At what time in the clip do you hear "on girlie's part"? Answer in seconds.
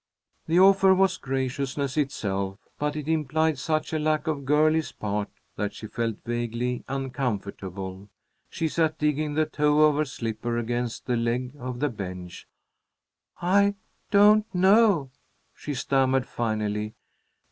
4.27-5.29